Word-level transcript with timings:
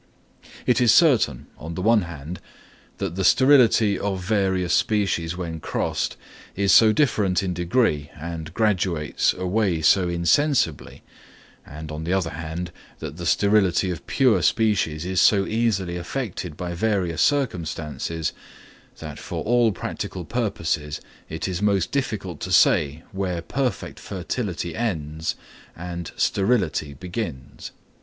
It 0.65 0.81
is 0.81 0.91
certain, 0.91 1.45
on 1.59 1.75
the 1.75 1.81
one 1.83 2.01
hand, 2.01 2.39
that 2.97 3.13
the 3.13 3.23
sterility 3.23 3.99
of 3.99 4.23
various 4.23 4.73
species 4.73 5.37
when 5.37 5.59
crossed 5.59 6.17
is 6.55 6.71
so 6.71 6.91
different 6.91 7.43
in 7.43 7.53
degree 7.53 8.09
and 8.15 8.51
graduates 8.55 9.31
away 9.33 9.83
so 9.83 10.09
insensibly, 10.09 11.03
and, 11.63 11.91
on 11.91 12.03
the 12.03 12.13
other 12.13 12.31
hand, 12.31 12.71
that 12.97 13.17
the 13.17 13.27
fertility 13.27 13.91
of 13.91 14.07
pure 14.07 14.41
species 14.41 15.05
is 15.05 15.21
so 15.21 15.45
easily 15.45 15.97
affected 15.97 16.57
by 16.57 16.73
various 16.73 17.21
circumstances, 17.21 18.33
that 18.97 19.19
for 19.19 19.43
all 19.43 19.71
practical 19.71 20.25
purposes 20.25 20.99
it 21.29 21.47
is 21.47 21.61
most 21.61 21.91
difficult 21.91 22.39
to 22.39 22.51
say 22.51 23.03
where 23.11 23.39
perfect 23.39 23.99
fertility 23.99 24.75
ends 24.75 25.35
and 25.75 26.11
sterility 26.17 26.95
begins. 26.95 27.71